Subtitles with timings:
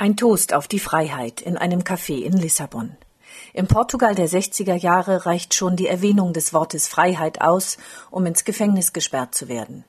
[0.00, 2.96] Ein Toast auf die Freiheit in einem Café in Lissabon.
[3.52, 7.76] Im Portugal der 60er Jahre reicht schon die Erwähnung des Wortes Freiheit aus,
[8.10, 9.84] um ins Gefängnis gesperrt zu werden.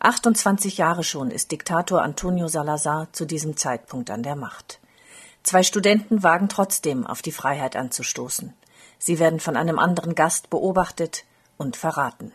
[0.00, 4.80] 28 Jahre schon ist Diktator Antonio Salazar zu diesem Zeitpunkt an der Macht.
[5.42, 8.54] Zwei Studenten wagen trotzdem auf die Freiheit anzustoßen.
[8.98, 11.24] Sie werden von einem anderen Gast beobachtet
[11.56, 12.32] und verraten.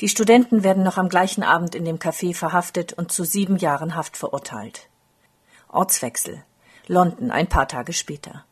[0.00, 3.94] Die Studenten werden noch am gleichen Abend in dem Café verhaftet und zu sieben Jahren
[3.94, 4.88] Haft verurteilt.
[5.68, 6.42] Ortswechsel.
[6.86, 8.44] London ein paar Tage später.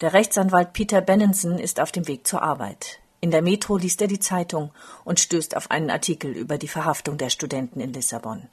[0.00, 2.98] Der Rechtsanwalt Peter Benenson ist auf dem Weg zur Arbeit.
[3.20, 4.72] In der Metro liest er die Zeitung
[5.04, 8.48] und stößt auf einen Artikel über die Verhaftung der Studenten in Lissabon.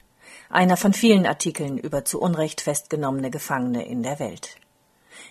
[0.50, 4.58] Einer von vielen Artikeln über zu Unrecht festgenommene Gefangene in der Welt.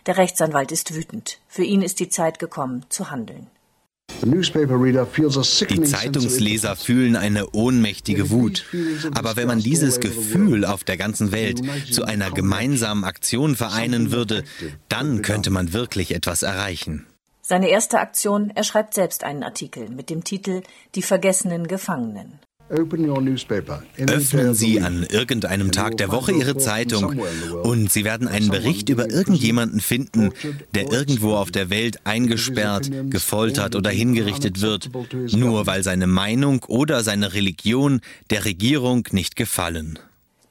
[0.07, 1.39] Der Rechtsanwalt ist wütend.
[1.49, 3.49] Für ihn ist die Zeit gekommen, zu handeln.
[4.23, 8.65] Die Zeitungsleser fühlen eine ohnmächtige Wut.
[9.15, 11.61] Aber wenn man dieses Gefühl auf der ganzen Welt
[11.93, 14.45] zu einer gemeinsamen Aktion vereinen würde,
[14.89, 17.07] dann könnte man wirklich etwas erreichen.
[17.43, 20.63] Seine erste Aktion, er schreibt selbst einen Artikel mit dem Titel
[20.95, 22.41] Die vergessenen Gefangenen.
[22.71, 27.21] Öffnen Sie an irgendeinem Tag der Woche Ihre Zeitung
[27.63, 30.33] und Sie werden einen Bericht über irgendjemanden finden,
[30.75, 34.91] der irgendwo auf der Welt eingesperrt, gefoltert oder hingerichtet wird,
[35.33, 39.99] nur weil seine Meinung oder seine Religion der Regierung nicht gefallen.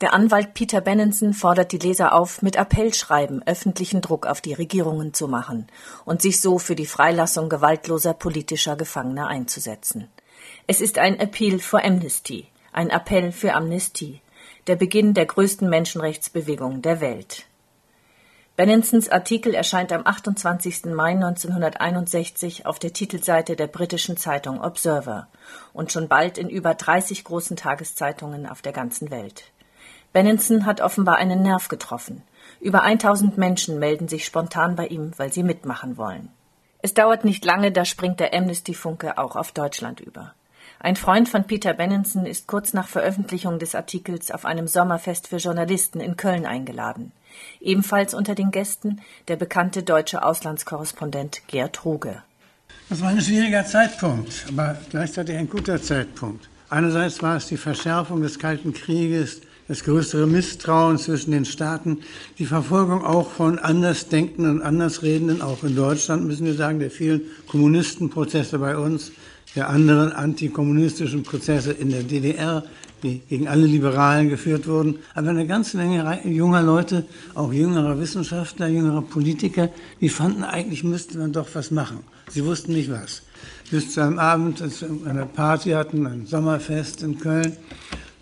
[0.01, 5.13] Der Anwalt Peter Benenson fordert die Leser auf, mit Appellschreiben öffentlichen Druck auf die Regierungen
[5.15, 5.65] zu machen
[6.05, 10.07] und sich so für die Freilassung gewaltloser politischer Gefangener einzusetzen.
[10.69, 14.19] Es ist ein Appeal for Amnesty, ein Appell für Amnestie,
[14.67, 17.45] der Beginn der größten Menschenrechtsbewegung der Welt.
[18.57, 20.87] Bennensons Artikel erscheint am 28.
[20.87, 25.29] Mai 1961 auf der Titelseite der britischen Zeitung Observer
[25.71, 29.45] und schon bald in über 30 großen Tageszeitungen auf der ganzen Welt.
[30.11, 32.23] Bennenson hat offenbar einen Nerv getroffen.
[32.59, 36.27] Über 1000 Menschen melden sich spontan bei ihm, weil sie mitmachen wollen.
[36.81, 40.33] Es dauert nicht lange, da springt der Amnesty-Funke auch auf Deutschland über.
[40.79, 45.37] Ein Freund von Peter Benenson ist kurz nach Veröffentlichung des Artikels auf einem Sommerfest für
[45.37, 47.11] Journalisten in Köln eingeladen.
[47.59, 52.21] Ebenfalls unter den Gästen der bekannte deutsche Auslandskorrespondent Gerd Ruge.
[52.89, 56.47] Das war ein schwieriger Zeitpunkt, aber gleichzeitig ein guter Zeitpunkt.
[56.69, 62.01] Einerseits war es die Verschärfung des Kalten Krieges, das größere Misstrauen zwischen den Staaten,
[62.37, 67.21] die Verfolgung auch von Andersdenkenden und Andersredenden, auch in Deutschland müssen wir sagen, der vielen
[67.47, 69.11] Kommunistenprozesse bei uns,
[69.55, 72.63] der anderen antikommunistischen Prozesse in der DDR,
[73.03, 74.95] die gegen alle Liberalen geführt wurden.
[75.13, 79.69] Aber eine ganze Menge junger Leute, auch jüngerer Wissenschaftler, jüngerer Politiker,
[80.01, 81.99] die fanden, eigentlich müsste man doch was machen.
[82.29, 83.21] Sie wussten nicht was.
[83.71, 87.53] Bis zu einem Abend, als wir eine Party hatten, ein Sommerfest in Köln.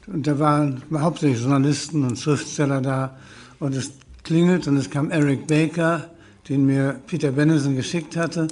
[0.07, 3.17] Und da waren hauptsächlich Journalisten und Schriftsteller da.
[3.59, 3.91] Und es
[4.23, 6.09] klingelt und es kam Eric Baker,
[6.49, 8.47] den mir Peter Bennison geschickt hatte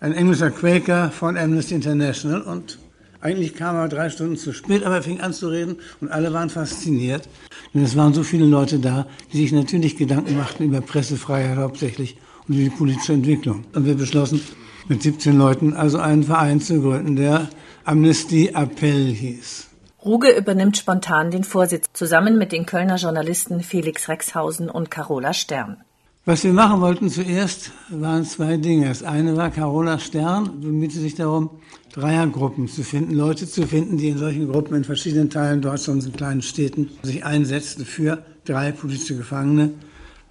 [0.00, 2.78] ein englischer Quaker von Amnesty International und
[3.20, 6.32] eigentlich kam er drei Stunden zu spät, aber er fing an zu reden und alle
[6.32, 7.28] waren fasziniert.
[7.74, 12.16] Denn es waren so viele Leute da, die sich natürlich Gedanken machten über Pressefreiheit hauptsächlich
[12.48, 13.64] und über die politische Entwicklung.
[13.74, 14.40] Und wir beschlossen,
[14.88, 17.50] mit 17 Leuten also einen Verein zu gründen, der
[17.84, 19.68] Amnesty Appell hieß.
[20.02, 25.84] Ruge übernimmt spontan den Vorsitz zusammen mit den Kölner Journalisten Felix Rexhausen und Carola Stern.
[26.26, 28.88] Was wir machen wollten zuerst, waren zwei Dinge.
[28.88, 31.48] Das eine war Carola Stern, bemühte sich darum,
[31.94, 36.12] Dreiergruppen zu finden, Leute zu finden, die in solchen Gruppen in verschiedenen Teilen Deutschlands in
[36.12, 39.70] kleinen Städten sich einsetzten für drei politische Gefangene,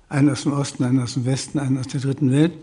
[0.09, 2.53] einen aus dem Osten, einen aus dem Westen, einen aus der dritten Welt.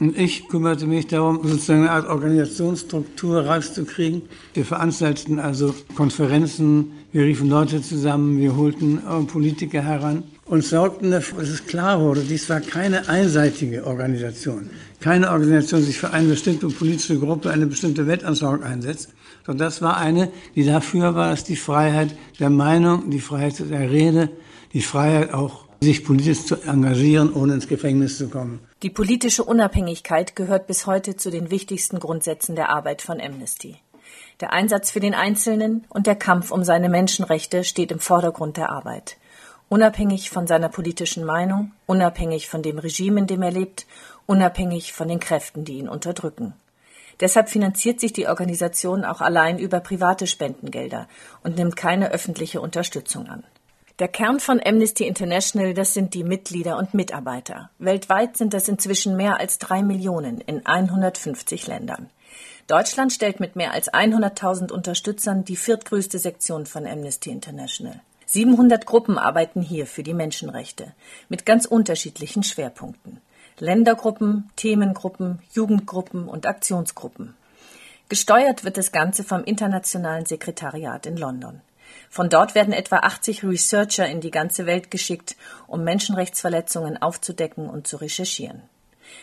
[0.00, 4.22] Und ich kümmerte mich darum, sozusagen eine Art Organisationsstruktur rauszukriegen.
[4.54, 11.40] Wir veranstalteten also Konferenzen, wir riefen Leute zusammen, wir holten Politiker heran und sorgten dafür,
[11.40, 14.70] dass es klar wurde, dies war keine einseitige Organisation.
[15.00, 19.10] Keine Organisation, die sich für eine bestimmte politische Gruppe, eine bestimmte Weltanschauung einsetzt,
[19.46, 23.90] sondern das war eine, die dafür war, dass die Freiheit der Meinung, die Freiheit der
[23.90, 24.30] Rede,
[24.72, 28.58] die Freiheit auch sich politisch zu engagieren, ohne ins Gefängnis zu kommen.
[28.82, 33.76] Die politische Unabhängigkeit gehört bis heute zu den wichtigsten Grundsätzen der Arbeit von Amnesty.
[34.40, 38.70] Der Einsatz für den Einzelnen und der Kampf um seine Menschenrechte steht im Vordergrund der
[38.70, 39.18] Arbeit
[39.68, 43.86] unabhängig von seiner politischen Meinung, unabhängig von dem Regime, in dem er lebt,
[44.26, 46.54] unabhängig von den Kräften, die ihn unterdrücken.
[47.20, 51.08] Deshalb finanziert sich die Organisation auch allein über private Spendengelder
[51.42, 53.44] und nimmt keine öffentliche Unterstützung an.
[53.98, 57.70] Der Kern von Amnesty International, das sind die Mitglieder und Mitarbeiter.
[57.80, 62.08] Weltweit sind das inzwischen mehr als drei Millionen in 150 Ländern.
[62.68, 68.00] Deutschland stellt mit mehr als 100.000 Unterstützern die viertgrößte Sektion von Amnesty International.
[68.30, 70.92] 700 Gruppen arbeiten hier für die Menschenrechte
[71.30, 73.22] mit ganz unterschiedlichen Schwerpunkten.
[73.58, 77.34] Ländergruppen, Themengruppen, Jugendgruppen und Aktionsgruppen.
[78.10, 81.62] Gesteuert wird das Ganze vom Internationalen Sekretariat in London.
[82.10, 85.34] Von dort werden etwa 80 Researcher in die ganze Welt geschickt,
[85.66, 88.60] um Menschenrechtsverletzungen aufzudecken und zu recherchieren.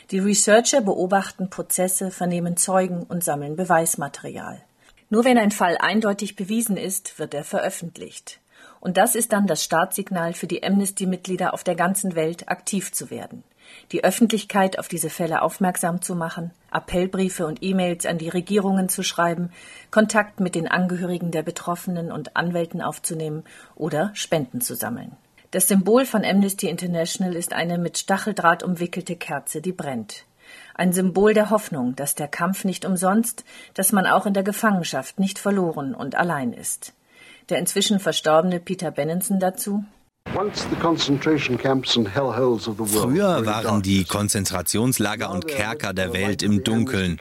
[0.10, 4.64] Die Researcher beobachten Prozesse, vernehmen Zeugen und sammeln Beweismaterial.
[5.12, 8.40] Nur wenn ein Fall eindeutig bewiesen ist, wird er veröffentlicht.
[8.86, 13.10] Und das ist dann das Startsignal für die Amnesty-Mitglieder auf der ganzen Welt, aktiv zu
[13.10, 13.44] werden
[13.92, 19.04] die Öffentlichkeit auf diese Fälle aufmerksam zu machen, Appellbriefe und E-Mails an die Regierungen zu
[19.04, 19.52] schreiben,
[19.92, 23.44] Kontakt mit den Angehörigen der Betroffenen und Anwälten aufzunehmen
[23.76, 25.16] oder Spenden zu sammeln.
[25.52, 30.26] Das Symbol von Amnesty International ist eine mit Stacheldraht umwickelte Kerze, die brennt.
[30.74, 35.20] Ein Symbol der Hoffnung, dass der Kampf nicht umsonst, dass man auch in der Gefangenschaft
[35.20, 36.94] nicht verloren und allein ist.
[37.50, 39.84] Der inzwischen verstorbene Peter Benenson dazu?
[42.88, 47.20] Früher waren die Konzentrationslager und Kerker der Welt im Dunkeln.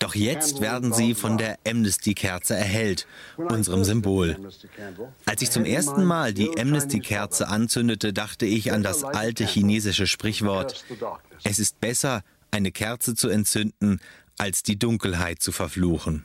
[0.00, 3.06] Doch jetzt werden sie von der Amnesty-Kerze erhellt,
[3.36, 4.36] unserem Symbol.
[5.24, 10.84] Als ich zum ersten Mal die Amnesty-Kerze anzündete, dachte ich an das alte chinesische Sprichwort,
[11.44, 14.00] es ist besser, eine Kerze zu entzünden,
[14.36, 16.24] als die Dunkelheit zu verfluchen.